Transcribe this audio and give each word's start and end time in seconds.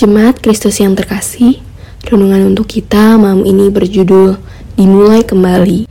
Jemaat 0.00 0.40
Kristus 0.40 0.80
yang 0.80 0.96
terkasih, 0.96 1.60
renungan 2.08 2.56
untuk 2.56 2.72
kita 2.72 3.20
malam 3.20 3.44
ini 3.44 3.68
berjudul 3.68 4.40
Dimulai 4.72 5.20
Kembali. 5.20 5.84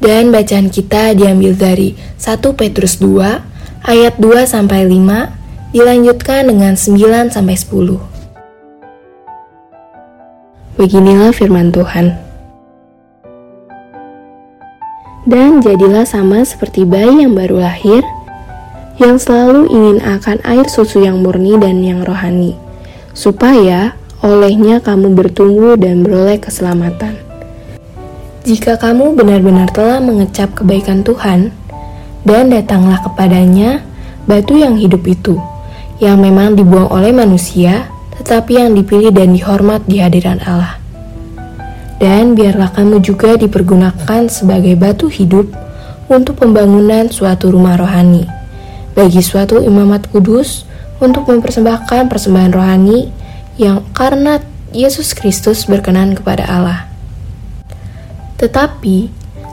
Dan 0.00 0.32
bacaan 0.32 0.72
kita 0.72 1.12
diambil 1.12 1.52
dari 1.52 1.92
1 2.16 2.40
Petrus 2.56 2.96
2 2.96 3.84
ayat 3.84 4.16
2 4.16 4.40
sampai 4.48 4.88
5 4.88 5.76
dilanjutkan 5.76 6.48
dengan 6.48 6.80
9 6.80 7.28
sampai 7.28 7.60
10. 7.60 8.00
Beginilah 10.80 11.36
firman 11.36 11.76
Tuhan. 11.76 12.16
Dan 15.28 15.60
jadilah 15.60 16.08
sama 16.08 16.40
seperti 16.40 16.88
bayi 16.88 17.20
yang 17.20 17.36
baru 17.36 17.60
lahir 17.60 18.00
yang 18.94 19.18
selalu 19.18 19.66
ingin 19.74 19.98
akan 20.06 20.38
air 20.46 20.66
susu 20.70 21.02
yang 21.02 21.18
murni 21.18 21.58
dan 21.58 21.82
yang 21.82 22.06
rohani, 22.06 22.54
supaya 23.10 23.98
olehnya 24.22 24.78
kamu 24.78 25.18
bertumbuh 25.18 25.74
dan 25.74 26.06
beroleh 26.06 26.38
keselamatan. 26.38 27.18
Jika 28.46 28.78
kamu 28.78 29.18
benar-benar 29.18 29.72
telah 29.74 29.98
mengecap 29.98 30.54
kebaikan 30.54 31.02
Tuhan, 31.02 31.50
dan 32.22 32.48
datanglah 32.54 33.02
kepadanya 33.02 33.82
batu 34.30 34.54
yang 34.54 34.78
hidup 34.78 35.02
itu, 35.10 35.42
yang 35.98 36.22
memang 36.22 36.54
dibuang 36.54 36.86
oleh 36.86 37.10
manusia, 37.10 37.90
tetapi 38.20 38.62
yang 38.62 38.78
dipilih 38.78 39.10
dan 39.10 39.34
dihormat 39.34 39.82
di 39.90 39.98
hadiran 39.98 40.38
Allah. 40.46 40.78
Dan 41.98 42.38
biarlah 42.38 42.70
kamu 42.70 43.02
juga 43.02 43.34
dipergunakan 43.34 44.28
sebagai 44.28 44.76
batu 44.78 45.08
hidup 45.10 45.50
untuk 46.06 46.36
pembangunan 46.36 47.08
suatu 47.08 47.48
rumah 47.48 47.80
rohani 47.80 48.43
bagi 48.94 49.20
suatu 49.20 49.58
imamat 49.60 50.08
kudus 50.10 50.64
untuk 51.02 51.26
mempersembahkan 51.26 52.06
persembahan 52.06 52.54
rohani 52.54 53.10
yang 53.58 53.82
karena 53.94 54.40
Yesus 54.74 55.14
Kristus 55.14 55.66
berkenan 55.70 56.18
kepada 56.18 56.46
Allah. 56.46 56.90
Tetapi, 58.38 59.10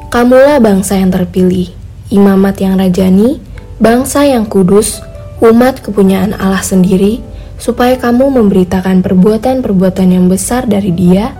kamulah 0.09 0.57
bangsa 0.57 0.97
yang 0.97 1.13
terpilih, 1.13 1.69
imamat 2.09 2.57
yang 2.61 2.77
rajani, 2.77 3.37
bangsa 3.77 4.25
yang 4.25 4.49
kudus, 4.49 5.01
umat 5.41 5.85
kepunyaan 5.85 6.33
Allah 6.33 6.65
sendiri, 6.65 7.21
supaya 7.61 7.93
kamu 8.01 8.33
memberitakan 8.33 9.05
perbuatan-perbuatan 9.05 10.07
yang 10.09 10.25
besar 10.25 10.65
dari 10.65 10.89
Dia 10.89 11.37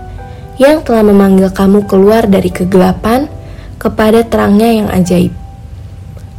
yang 0.62 0.86
telah 0.86 1.02
memanggil 1.02 1.50
kamu 1.50 1.90
keluar 1.90 2.30
dari 2.30 2.54
kegelapan 2.54 3.26
kepada 3.82 4.22
terangnya 4.22 4.70
yang 4.70 4.88
ajaib. 4.94 5.41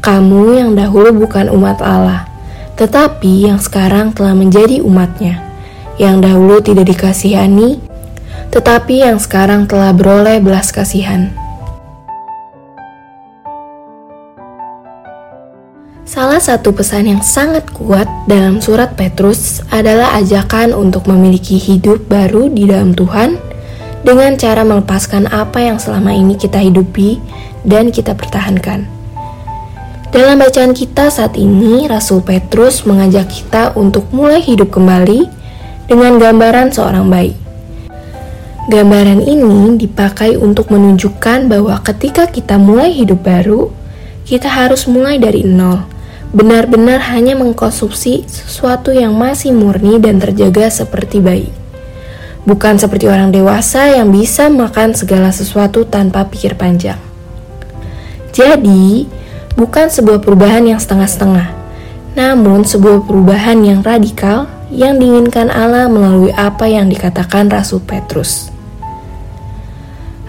Kamu 0.04 0.52
yang 0.52 0.76
dahulu 0.76 1.16
bukan 1.16 1.48
umat 1.48 1.80
Allah, 1.80 2.28
tetapi 2.76 3.48
yang 3.48 3.56
sekarang 3.56 4.12
telah 4.12 4.36
menjadi 4.36 4.84
umatnya, 4.84 5.40
yang 5.96 6.20
dahulu 6.20 6.60
tidak 6.60 6.92
dikasihani, 6.92 7.80
tetapi 8.52 9.00
yang 9.00 9.16
sekarang 9.16 9.64
telah 9.64 9.96
beroleh 9.96 10.44
belas 10.44 10.76
kasihan. 10.76 11.32
Salah 16.04 16.44
satu 16.44 16.76
pesan 16.76 17.08
yang 17.08 17.24
sangat 17.24 17.72
kuat 17.72 18.12
dalam 18.28 18.60
surat 18.60 19.00
Petrus 19.00 19.64
adalah 19.72 20.20
ajakan 20.20 20.76
untuk 20.76 21.08
memiliki 21.08 21.56
hidup 21.56 22.12
baru 22.12 22.52
di 22.52 22.68
dalam 22.68 22.92
Tuhan 22.92 23.40
dengan 24.04 24.36
cara 24.36 24.68
melepaskan 24.68 25.32
apa 25.32 25.64
yang 25.64 25.80
selama 25.80 26.12
ini 26.12 26.36
kita 26.36 26.60
hidupi 26.60 27.24
dan 27.64 27.88
kita 27.88 28.12
pertahankan. 28.20 28.93
Dalam 30.14 30.38
bacaan 30.38 30.78
kita 30.78 31.10
saat 31.10 31.34
ini, 31.42 31.90
Rasul 31.90 32.22
Petrus 32.22 32.86
mengajak 32.86 33.34
kita 33.34 33.74
untuk 33.74 34.14
mulai 34.14 34.46
hidup 34.46 34.70
kembali 34.70 35.26
dengan 35.90 36.22
gambaran 36.22 36.70
seorang 36.70 37.10
bayi. 37.10 37.34
Gambaran 38.70 39.26
ini 39.26 39.74
dipakai 39.74 40.38
untuk 40.38 40.70
menunjukkan 40.70 41.50
bahwa 41.50 41.82
ketika 41.82 42.30
kita 42.30 42.62
mulai 42.62 42.94
hidup 42.94 43.26
baru, 43.26 43.74
kita 44.22 44.54
harus 44.54 44.86
mulai 44.86 45.18
dari 45.18 45.50
nol. 45.50 45.82
Benar-benar 46.30 47.10
hanya 47.10 47.34
mengkonsumsi 47.34 48.30
sesuatu 48.30 48.94
yang 48.94 49.18
masih 49.18 49.50
murni 49.50 49.98
dan 49.98 50.22
terjaga 50.22 50.70
seperti 50.70 51.26
bayi. 51.26 51.50
Bukan 52.46 52.78
seperti 52.78 53.10
orang 53.10 53.34
dewasa 53.34 53.98
yang 53.98 54.14
bisa 54.14 54.46
makan 54.46 54.94
segala 54.94 55.34
sesuatu 55.34 55.90
tanpa 55.90 56.30
pikir 56.30 56.54
panjang. 56.54 57.02
Jadi, 58.30 59.23
bukan 59.54 59.90
sebuah 59.90 60.22
perubahan 60.22 60.66
yang 60.66 60.80
setengah-setengah, 60.82 61.54
namun 62.18 62.66
sebuah 62.66 63.06
perubahan 63.06 63.62
yang 63.62 63.80
radikal 63.86 64.50
yang 64.74 64.98
diinginkan 64.98 65.54
Allah 65.54 65.86
melalui 65.86 66.34
apa 66.34 66.66
yang 66.66 66.90
dikatakan 66.90 67.50
Rasul 67.50 67.82
Petrus. 67.86 68.50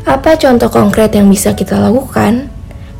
Apa 0.04 0.36
contoh 0.36 0.68
konkret 0.68 1.16
yang 1.16 1.32
bisa 1.32 1.56
kita 1.56 1.80
lakukan? 1.80 2.52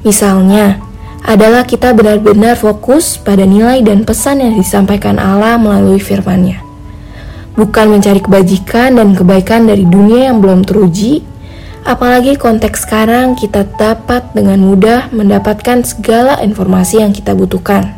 Misalnya, 0.09 0.81
adalah 1.25 1.65
kita 1.65 1.97
benar-benar 1.97 2.57
fokus 2.57 3.17
pada 3.17 3.49
nilai 3.49 3.81
dan 3.81 4.05
pesan 4.05 4.45
yang 4.45 4.57
disampaikan 4.57 5.17
Allah 5.17 5.57
melalui 5.57 5.97
firman-Nya. 5.97 6.61
Bukan 7.57 7.97
mencari 7.97 8.21
kebajikan 8.21 9.01
dan 9.01 9.17
kebaikan 9.17 9.65
dari 9.65 9.89
dunia 9.89 10.33
yang 10.33 10.45
belum 10.45 10.69
teruji, 10.69 11.25
Apalagi 11.85 12.41
konteks 12.41 12.89
sekarang 12.89 13.37
kita 13.37 13.69
dapat 13.77 14.33
dengan 14.33 14.57
mudah 14.57 15.13
mendapatkan 15.13 15.85
segala 15.85 16.41
informasi 16.41 17.05
yang 17.05 17.13
kita 17.13 17.37
butuhkan. 17.37 17.93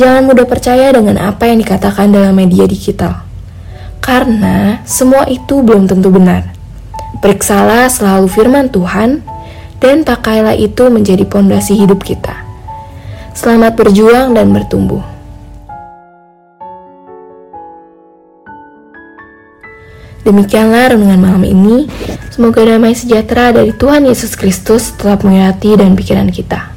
Jangan 0.00 0.24
mudah 0.24 0.48
percaya 0.48 0.88
dengan 0.96 1.20
apa 1.20 1.52
yang 1.52 1.60
dikatakan 1.60 2.08
dalam 2.08 2.32
media 2.32 2.64
digital. 2.64 3.28
Karena 4.00 4.80
semua 4.88 5.28
itu 5.28 5.60
belum 5.60 5.84
tentu 5.84 6.08
benar. 6.08 6.56
Periksalah 7.20 7.92
selalu 7.92 8.24
firman 8.32 8.72
Tuhan 8.72 9.20
dan 9.84 10.00
pakailah 10.00 10.56
itu 10.56 10.88
menjadi 10.88 11.28
pondasi 11.28 11.76
hidup 11.76 12.00
kita. 12.00 12.32
Selamat 13.36 13.76
berjuang 13.76 14.32
dan 14.32 14.48
bertumbuh. 14.56 15.11
Demikianlah 20.22 20.94
renungan 20.94 21.18
malam 21.18 21.42
ini. 21.42 21.90
Semoga 22.30 22.62
damai 22.62 22.94
sejahtera 22.94 23.50
dari 23.50 23.74
Tuhan 23.74 24.06
Yesus 24.06 24.38
Kristus 24.38 24.94
tetap 24.94 25.26
menghati 25.26 25.74
dan 25.74 25.98
pikiran 25.98 26.30
kita. 26.30 26.70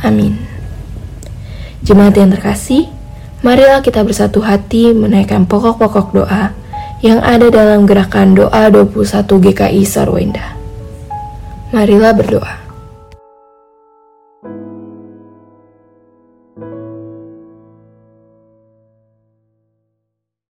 Amin. 0.00 0.36
Jemaat 1.80 2.16
yang 2.16 2.32
terkasih, 2.32 2.88
marilah 3.40 3.80
kita 3.80 4.04
bersatu 4.04 4.44
hati 4.44 4.92
menaikkan 4.92 5.48
pokok-pokok 5.48 6.06
doa 6.12 6.52
yang 7.00 7.24
ada 7.24 7.48
dalam 7.48 7.88
gerakan 7.88 8.36
doa 8.36 8.68
21 8.68 9.24
GKI 9.24 9.82
Sarwenda. 9.88 10.56
Marilah 11.72 12.12
berdoa. 12.12 12.59